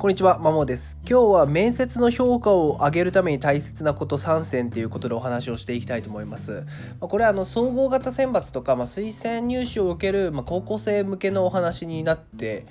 [0.00, 0.96] こんにちは、まもです。
[1.06, 6.64] 今日は面接の評価を上げるために大切なこと3選ということでお話をしていきたいと思います。
[7.00, 12.64] これはあの総合型選抜とか、まあ、推薦入試を受ける、まあ、高校生向けのお話になって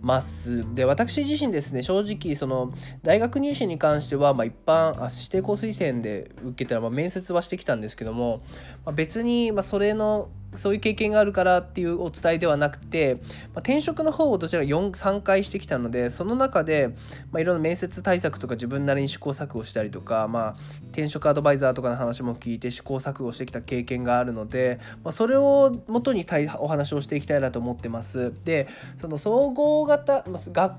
[0.00, 2.72] ますで私自身ですね正直その
[3.02, 8.42] 大学入試に関しては、まあ、一般あ指定校推薦で受けたら、まあ、面接はしてきたんですけども、
[8.84, 16.88] まあ、別に、まあ、それのそういう経験があるからっていうお伝えではなくて、まあ、転職の方をどちらか4 3回してきたのでその中で、
[17.30, 20.56] まあ、いろんな面接対策とか自分なりに試行錯誤したりとか、まあ、
[20.92, 26.24] 転職アドバイザーとかの話も聞いて試行錯誤してきた経験があるので、まあ、それを元に
[26.58, 28.32] お話をしていきたいなと思ってます。
[28.44, 28.68] で
[28.98, 30.24] その総合型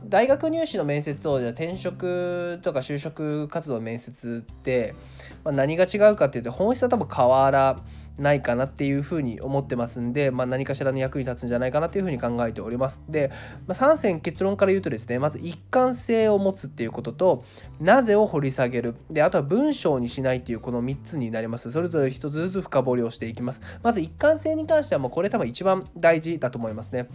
[0.07, 4.95] 大学入試の面接とじゃ転職とか就職活動の面接って、
[5.43, 7.77] まあ、何が違うかっていうと本質は多分変わら
[8.19, 13.01] ないかなっていうふうに思ってますんで、まあ、何かしらの役に立つんじゃないかなというふうに考えております。
[13.09, 13.31] で、
[13.67, 17.43] まあ、3選結論から言うとですねまず一貫性を持つっていうことと
[17.79, 27.07] なぜを掘り下げるであとは文章にしないっていうこの3つになりますそれぞれ1つずつ深掘りをしていきますまず一貫性に関してはもうこれ多分一番大事だと思いますね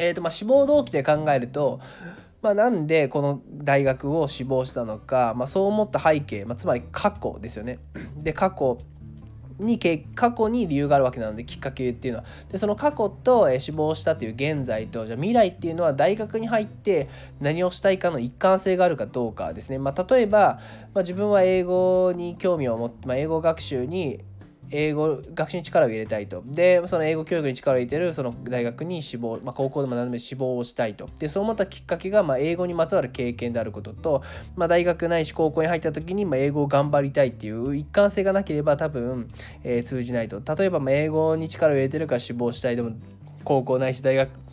[0.00, 1.80] えーとまあ、志望動機で考えると
[2.40, 7.80] まあ、なんでこの大学を志望したのか、まあ、そう思った背景、まあ、つまり過去ですよね。
[8.16, 8.78] で過去
[9.58, 9.78] に
[10.14, 17.08] 過去に理由があるわけなのできっかけっていうのはでその過去と、え死亡したという現在とじゃ未来っていうのは大学に入って
[17.40, 20.60] 何をしたいかの一貫性があるかどうかですね、まあ、例えば、
[20.94, 24.20] まあ、自分は英語に興味を持って、まあ、英語学習に
[24.70, 26.42] 英語学習に力を入れたいと。
[26.46, 31.06] でその英語教育に力を入れてるその大学に志望、まあ、高校でも何でも志望をしたいと。
[31.18, 34.22] でそう思ったきっかけが、まあ、英語にまつわる経験であることと、
[34.56, 39.28] まあ、大学ないし高校に入った時に、まあ、英語を頑張りたいっていう一貫性がなければ多分、
[39.64, 40.42] えー、通じないと。
[40.54, 42.76] 例えば、まあ、英語に力を入れてるから志望したい。
[42.76, 42.92] でも
[43.44, 44.47] 高校ないし大学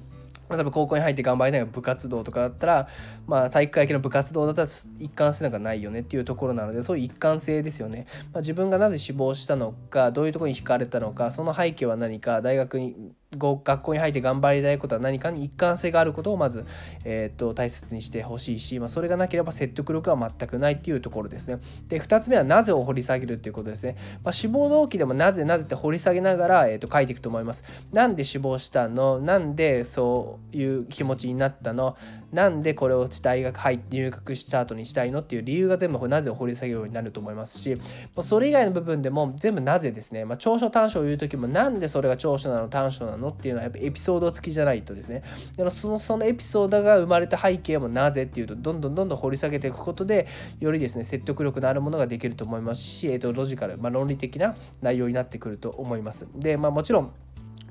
[0.50, 2.88] 例えば高校に入って頑張りながら部活動とかだったら、
[3.28, 4.68] まあ、体育会系の部活動だったら
[5.00, 16.66] 一貫性なんかないよねっていうところなのでそういう一貫性ですよね、まあ、自分がなぜ志望したのかどういうところに惹かれたのかその背景は何か大学に学校に入って頑張りたいことは何かに一貫性があることをまず、
[17.04, 21.60] えーと、大切にしてほしいし、まあ、それがなければ説得力は全くないっていうところですね。
[21.88, 23.96] で2つ目はなぜを掘り下げるっていうことですね。
[24.24, 27.64] まあ、志望動機でもなぜなぜって掘り下げながら、えーと、書いていくと思います。
[27.92, 29.20] なんで志望したの？
[29.20, 31.96] なんでそういう気持ちになったの？
[32.32, 37.78] なんでこれを大学入って入学した後にしたいのっていう理由が全部なぜを掘り下げるようになると思いますし
[38.14, 42.68] まそれ以外の部分でも全部なぜですね、まあ、長所短所を言う時もなんでそれが長所なの？
[42.68, 43.25] 短所なの？
[43.26, 45.24] のっていうのはやっぱエピソード付きじゃないとですね。
[45.52, 50.28] だからそのそのエピソードが生まれた背景もなぜっていうとどんどんどんどん掘り下げていくことで
[50.60, 56.28] よりですね説得力のあるものができると思いますし、えー、とロジカル、まあ、論理的な内容になってくると思います。
[56.36, 57.12] でまあもちろん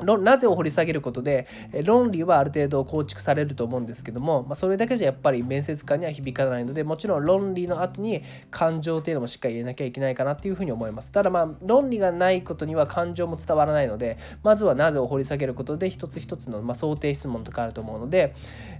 [0.02, 1.46] なぜを掘り下げることで
[1.84, 11.12] 論理はある程度構築されると思うんですけども、まあ、それだけじゃやっぱり面接官には響かないのでもちろん論理の後に感情っていうのもしっかり入れなきゃいけないかなっていうふうに思います。
[11.12, 18.34] ただまあ論理がないことには感情も伝わらないのでまずはなぜを掘り下げることで一つ一つのまあ想定質問とかあると思うので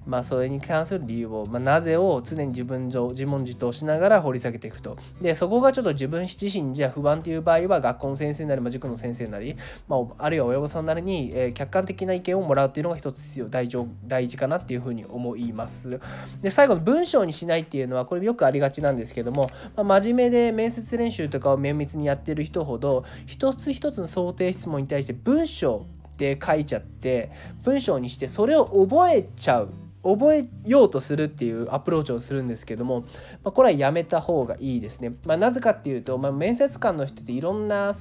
[0.07, 4.97] まあそれに関する理由を、まあ、なぜを常に自分上自問自答しながら掘り下げていくと。
[5.21, 9.57] でそこがちょっと自分自身じゃ不安という場合は学校の先生なり、まあ、塾の先生なり、
[9.89, 13.69] まあ、あるいは親御さんなりに、え、客観的な意見をもらうっていうのが一つ必要大
[14.07, 16.01] 大事かなっていうふうに思います。
[16.41, 27.31] で最後の文章にしないっていうのはこれよくありがちなんですけども、まあ、真面目で面接練習とかを綿密にやってる人ほど一つ一つの想定質問に対して文章で書いちゃって
[27.63, 29.71] 文章にしてそれを覚えちゃう
[30.05, 33.01] 覚えようとするっていうアプローチをするんですけども、
[33.43, 35.15] まあ、これはやめた方がいいですね。
[35.25, 37.95] まあ、なぜかっていうと、まあ、面接官の人っていろんな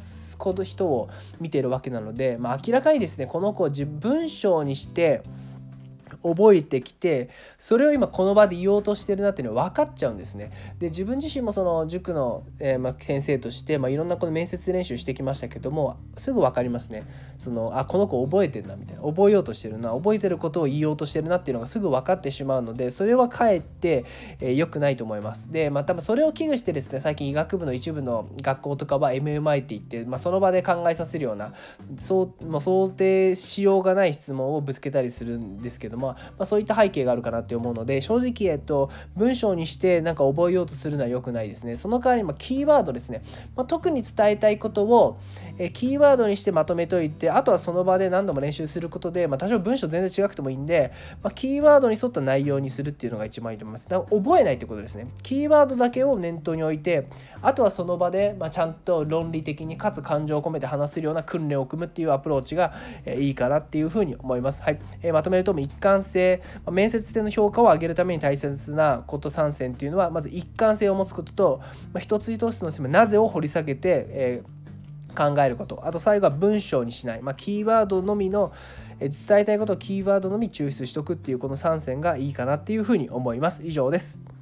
[0.66, 1.10] 人を
[1.40, 5.24] 見てるわけなので、まあ、明らかにですねこの子を文章にして
[6.24, 10.52] 覚えてきてそれを今この場で言おうとしてるなっていうのは分かっちゃうんですね。
[10.80, 17.04] で自分自身もその塾の、えー、ま先生として、まあ、いろんなこの面接練習してきましたけどもすぐ分かりますね。
[17.38, 24.06] そのあこの子覚えてるなみたいな覚えようとしてるな覚えてることを言おうとしてるなっていうのがすぐ分かってしまうのでそれはかえって
[24.40, 25.52] 良、えー、くないと思います。
[25.52, 31.54] でまあ多分それを危惧してですね最近医学部の一部の学校とかは MMI って言って、まあ、その場で考えさせるような
[32.00, 41.76] そうもう想定しようがない質問をぶつけたりするんですけどもまあ、そういった背景があるかなって思うので正直、えっと、文章にしてなんか覚えようとするのは良くないですね。
[41.76, 43.22] その代わり、まキーワードですね、
[43.56, 45.20] まあ、特に伝えたいことを
[45.58, 53.88] えキーワードにしてまとめといてあとはその場で何度も練習することで、まあ、多少文章全然違くてもいいんで、まあ、キーワードに沿った内容にするっていうのが一番いいと思います。
[53.88, 55.08] だから覚えないってことですね。
[55.22, 57.08] キーワードだけを念頭に置いて
[57.44, 62.74] あとはその場で、まちゃんと論理的にかつ感情を込めて話せるような訓練を組むっていうアプローチが、
[63.06, 64.64] えいいかなっていうふうに思います。
[64.64, 71.62] はい、え、まとめると一貫性、ま、面接での評価を上げるために大切なこと3選っていうのはまず一貫性を持つことと、
[71.94, 75.86] まあ、一つ一つのなぜを掘り下げて、えー、考えること。
[75.86, 78.52] あと最後は文章にしない、まあ、キーワードのみの
[79.00, 83.64] 伝えたいことをキーワードのみ抽出しとくっていうこの3選がいいかなっていうふうに思います。
[83.66, 84.33] 以上です。